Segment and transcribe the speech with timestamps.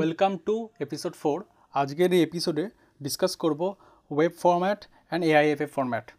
[0.00, 2.68] Welcome to episode four আজকের এই এপিসোডে
[3.02, 3.74] ডিসকাস করব
[4.10, 6.12] wave format and AIFF format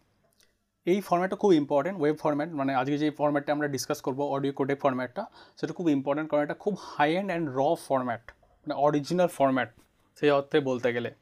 [0.85, 4.81] এই ফর্ম্যাটটা খুব ইম্পর্টেন্ট ওয়েব ফর্ম্যাট মানে আজকে যে ফর্ম্যাটটা আমরা ডিসকাস করব অডিও কোডেক
[4.81, 5.25] ফরম্যাটটা
[5.59, 9.73] সেটা খুব ইম্পর্টেন্ট কারণ এটা খুব high end and raw format মানে অরিজিনাল ফর্ম্যাট
[10.15, 11.13] সেই অর্থে বলতে গেলে।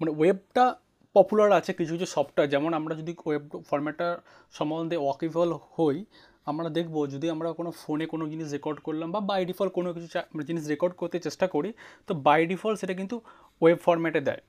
[0.00, 0.76] মানে ওয়েবটা
[1.14, 4.20] পপুলার আছে কিছু কিছু সফটওয়্যার যেমন আমরা যদি ওয়েব ফরম্যাটটা
[4.50, 6.04] সম্বন্ধে ওয়াকিবল হই
[6.46, 10.08] আমরা দেখব, যদি আমরা কোনো ফোনে কোনো জিনিস রেকর্ড করলাম বা বাই ডিফল্ট কোনো কিছু
[10.48, 11.70] জিনিস রেকর্ড করতে চেষ্টা করি,
[12.08, 13.16] তো বাই ডিফল্ট সেটা কিন্তু
[13.62, 14.42] ওয়েব ফরম্যাটে দেয়।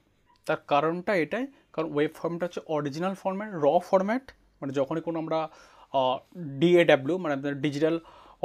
[0.47, 4.25] তার কারণটা এটাই, কারণ ওয়েব ফরম্যাট হচ্ছে অরিজিনাল ফর্ম্যাট র ফরম্যাট
[4.59, 5.39] মানে যখনই কোনো আমরা
[6.61, 7.95] ডিএডাব্লিউ মানে ডিজিটাল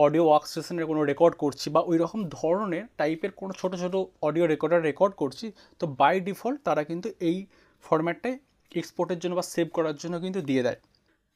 [0.04, 4.44] অডিও ওয়ার্ক স্টেশনের কোনো রেকর্ড করছি বা ওই রকম ধরনের টাইপের কোনো ছোটো ছোটো অডিও
[4.52, 5.46] রেকর্ডার রেকর্ড করছি,
[5.80, 7.36] তো বাই ডিফল্ট তারা কিন্তু এই
[7.84, 8.34] ফরম্যাটটাই
[8.72, 10.78] এক্সপোর্টের জন্য বা সেভ করার জন্য কিন্তু দিয়ে দেয়।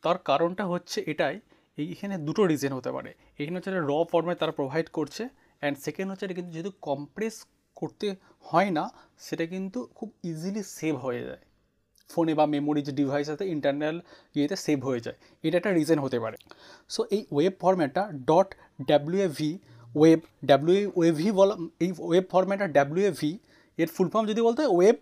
[0.04, 1.36] তার কারণটা হচ্ছে এটাই
[1.82, 3.10] এইখানে দুটো রিজন হতে পারে।
[3.40, 5.22] এখানে হচ্ছে র ফর্মে তারা প্রোভাইড করছে
[5.60, 7.36] অ্যান্ড সেকেন্ড হচ্ছে এটা কিন্তু যেহেতু কম্প্রেস
[7.80, 8.06] করতে
[8.48, 8.84] হয় না,
[9.26, 11.42] সেটা কিন্তু খুব ইজিলি সেভ হয়ে যায়।
[12.10, 13.96] ফোনে বা মেমোরি যে ডিভাইস আছে ইন্টারনাল
[14.36, 15.16] ইয়েতে সেভ হয়ে যায়।
[15.46, 16.36] এটা একটা রিজন হতে পারে।
[16.94, 18.48] সো এই wave ফরম্যাটটা dot
[18.90, 19.52] W A V
[19.98, 23.32] wave W wavy বলা, এই ওয়েব ফরম্যাটটা ডাব্লিউএভি
[23.78, 24.98] এর ফুল ফর্ম যদি বলতে web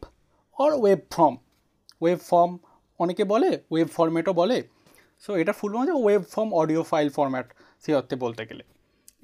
[0.57, 1.35] or web form
[2.03, 2.53] web form
[3.01, 4.59] অনেকে বলে ওয়েব ফরম্যাটও বলে।
[5.25, 7.47] সো এটা ফুল ফর্ম হচ্ছে web form audio file format
[7.85, 8.63] সেই অর্থে বলতে গেলে।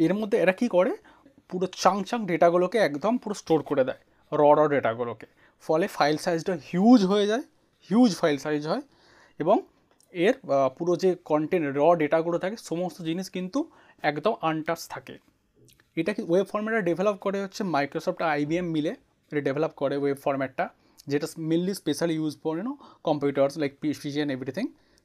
[0.05, 0.93] এর মধ্যে এরা কী করে?
[1.51, 4.01] পুরো চাং চাং ডেটাগুলোকে একদম পুরো স্টোর করে দেয়
[4.33, 5.27] র র ডেটাগুলোকে
[5.65, 7.45] ফলে ফাইল সাইজটা হিউজ হয়ে যায়
[7.91, 8.83] হিউজ ফাইল সাইজ হয়
[9.41, 9.57] এবং
[10.15, 10.35] এর
[10.77, 13.59] পুরো যে কন্টেন্ট র ডেটাগুলো থাকে, সমস্ত জিনিস কিন্তু
[14.11, 15.15] একদম আনটাচ থাকে।
[15.97, 18.93] এটা কি ওয়েব ফরম্যাটটা ডেভেলপ করে হচ্ছে মাইক্রোসফট আইবিএম মিলে।
[19.33, 20.65] এটা ডেভেলপ করে ওয়েব ফর্ম্যাটটা
[21.11, 22.73] যেটা মেনলি স্পেশালি ইউজ করে no
[23.09, 24.65] computers like PC and everything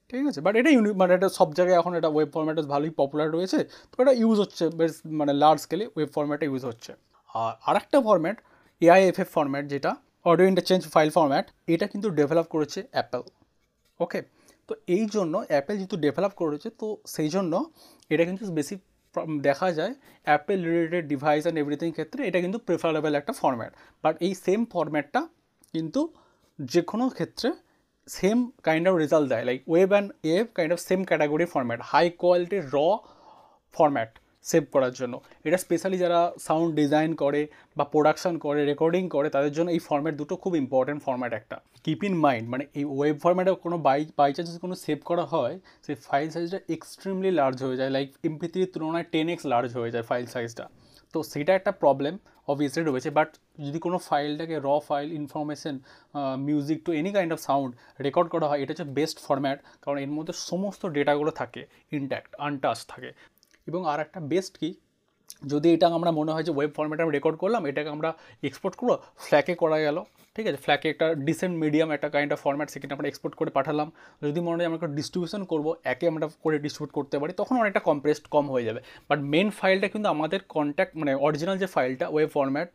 [0.10, 0.40] ঠিক আছে?
[0.46, 3.60] বাট এটা ইউনি মানে এটা সব জায়গায় এখন এটা ওয়েব ফরম্যাট ভালোই পপুলার রয়েছে।
[3.92, 6.92] তো এটা ইউজ হচ্ছে বেশ মানে লার্জ স্কেলে ওয়েব ফরম্যাটে ইউজ হচ্ছে।
[7.36, 8.38] আর আরেকটা ফরম্যাট
[8.82, 9.92] এআইএফএফ ফরম্যাট যেটা
[10.30, 13.24] অডিও ইন্টারচেঞ্জ ফাইল ফরম্যাট এটা কিন্তু ডেভেলপ করেছে অ্যাপেল
[14.00, 14.20] ওকে
[14.70, 17.54] তো এই জন্য অ্যাপেল যেহেতু ডেভেলপ করেছে, তো সেই জন্য
[18.12, 18.76] এটা কিন্তু বেশি
[19.48, 19.94] দেখা যায়
[20.28, 23.72] apple related device and everything ক্ষেত্রে এটা কিন্তু প্রেফারেবল একটা ফর্ম্যাট
[24.04, 25.22] বাট এই সেম ফর্ম্যাটটা
[25.74, 26.02] কিন্তু
[26.60, 27.50] যে কোনো ক্ষেত্রে
[28.18, 28.38] সেম
[28.68, 32.64] কাইন্ড অফ রেজাল্ট দেয় like wave and এভ kind of same category format high কোয়ালিটির
[32.76, 32.78] র
[33.76, 34.12] ফরম্যাট
[34.52, 35.16] সেভ করার জন্য।
[35.48, 37.42] এটা স্পেশালি যারা সাউন্ড ডিজাইন করে
[37.78, 42.02] বা প্রোডাকশান করে রেকর্ডিং করে, তাদের জন্য এই ফরম্যাট দুটো খুব ইম্পর্টেন্ট ফরম্যাট একটা। কিপ
[42.08, 45.96] ইন মাইন্ড মানে এই ওয়েব ফরম্যাটে কোনো বাই বাই চান্স কোনো সেভ করা হয়, সেই
[46.08, 50.06] ফাইল সাইজটা এক্সট্রিমলি লার্জ হয়ে যায় লাইক এমপি থ্রির তুলনায় টেন এক্স লার্জ হয়ে যায়
[50.10, 50.66] ফাইল সাইজটা
[51.14, 52.14] তো সেটা একটা প্রবলেম
[52.52, 53.30] অবভিয়াসলি রয়েছে বাট
[53.66, 55.76] যদি কোনো ফাইলটাকে raw file information
[56.48, 57.72] music to any kind of sound
[58.06, 61.62] record করা হয়, এটা হচ্ছে বেস্ট ফরম্যাট কারণ এর মধ্যে সমস্ত ডেটাগুলো থাকে
[61.98, 63.10] ইনট্যাক্ট আনটাচ থাকে।
[63.70, 64.70] এবং আর একটা বেস্ট কি,
[65.52, 68.10] যদি এটা আমরা মনে হয় যে ওয়েব ফরম্যাটে আমরা রেকর্ড করলাম, এটাকে আমরা
[68.48, 68.92] এক্সপোর্ট করব
[69.26, 69.98] ফ্ল্যাকে করা গেল
[70.38, 70.60] ঠিক আছে?
[70.66, 73.88] ফ্ল্যাকে একটা ডিসেন্ট মিডিয়াম একটা কাইন্ড অফ ফর্ম্যাট সেখানে আমরা এক্সপোর্ট করে পাঠালাম।
[74.22, 78.26] যদি মনে হয় আমরা ডিস্ট্রিবিউশন করব, একে আমরা করে ডিস্ট্রিবিউট করতে পারি, তখন অনেকটা কম্প্রেসড
[78.36, 82.70] কম হয়ে যাবে। বাট মেন ফাইলটা কিন্তু আমাদের কন্ট্যাক্ট মানে অরিজিনাল যে ফাইলটা ওয়েব ফর্ম্যাট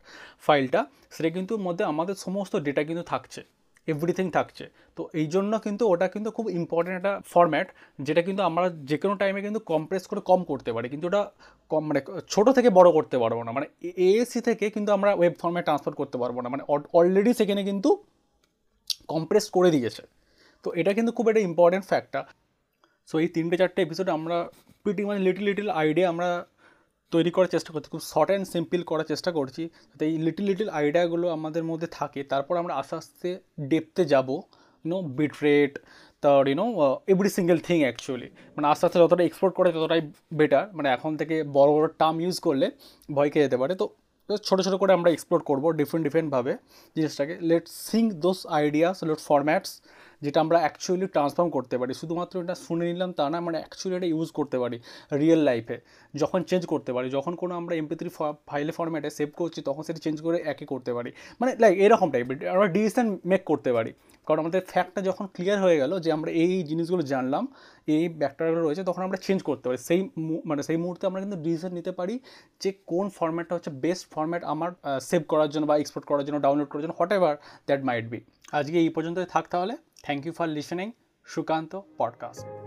[0.46, 0.80] ফাইলটা
[1.14, 3.40] সেটা কিন্তু মধ্যে আমাদের সমস্ত ডেটা কিন্তু থাকছে।
[3.88, 4.64] এভরিথিং থাকছে।
[4.96, 7.68] তো এই জন্য কিন্তু ওটা কিন্তু খুব ইম্পর্টেন্ট একটা ফরম্যাট
[8.06, 11.22] যেটা কিন্তু আমরা যে কোনো টাইমে কিন্তু কম্প্রেস করে কম করতে পারি। কিন্তু ওটা
[11.70, 12.00] কম মানে
[12.34, 13.66] ছোটো থেকে বড় করতে পারব না। মানে
[14.06, 16.62] এএসি থেকে কিন্তু আমরা ওয়েব ফর্মে ট্রান্সফার করতে পারব না। মানে
[16.98, 17.90] অলরেডি সেখানে কিন্তু
[19.12, 20.02] কম্প্রেস করে দিয়েছে।
[20.64, 22.24] তো এটা কিন্তু খুব একটা ইম্পর্টেন্ট ফ্যাক্টর
[23.08, 24.36] সো এই তিনটে, চারটে এপিসোড আমরা
[24.82, 26.28] প্রিটি মানে লিটিল লিটিল আইডিয়া আমরা
[27.14, 30.68] তৈরি করার চেষ্টা করছি, খুব শর্ট অ্যান্ড সিম্পল করার চেষ্টা করছি, যাতে এই লিটিল লিটিল
[30.78, 33.28] আইডিয়াগুলো আমাদের মধ্যে থাকে। তারপর আমরা আস্তে আস্তে
[33.70, 34.28] ডেপতে যাব
[34.84, 35.72] ইউনো বিট রেট
[36.22, 36.66] তার you know
[37.12, 40.02] every single thing actually মানে আস্তে আস্তে যতটা এক্সপ্লোর করে ততটাই
[40.38, 42.66] বেটার মানে এখন থেকে বড় বড় টার্ম ইউজ করলে
[43.16, 43.86] ভয় খেয়ে যেতে পারে। তো
[44.48, 46.52] ছোটো ছোটো করে আমরা এক্সপ্লোর করব ডিফারেন্ট ডিফারেন্টভাবে
[46.96, 49.70] জিনিসটাকে। Let think those ideas let formats
[50.24, 54.08] যেটা আমরা অ্যাকচুয়ালি ট্রান্সফর্ম করতে পারি। শুধুমাত্র এটা শুনে নিলাম তা না মানে অ্যাকচুয়ালি এটা
[54.14, 54.76] ইউজ করতে পারি
[55.20, 55.76] রিয়েল লাইফে
[56.14, 58.10] যখন চেঞ্জ করতে পারি, যখন কোনো আমরা এমপি থ্রি
[58.50, 61.10] ফাইলে ফরম্যাটে সেভ করছি, তখন সেটা চেঞ্জ করে একে করতে পারি।
[61.40, 63.90] মানে লাইক এরকম টাইপের আমরা ডিসিশন মেক করতে পারি।
[64.26, 67.44] কারণ আমাদের ফ্যাক্টটা যখন ক্লিয়ার হয়ে গেল যে আমরা এই জিনিসগুলো জানলাম,
[67.94, 70.00] এই ব্যাকটেরিয়াগুলো রয়েছে, তখন আমরা চেঞ্জ করতে পারি। সেই
[70.50, 72.14] মানে সেই মুহূর্তে আমরা কিন্তু ডিসিশন নিতে পারি
[72.62, 74.70] যে কোন ফর্ম্যাটটা হচ্ছে বেস্ট ফর্ম্যাট আমার
[75.08, 77.34] সেভ করার জন্য বা এক্সপোর্ট করার জন্য ডাউনলোড করার জন্য whatever
[77.68, 78.18] that might be
[78.58, 80.88] আজকে এই পর্যন্তই থাক তাহলে। Thank you for listening
[81.26, 82.61] Sukanta podcast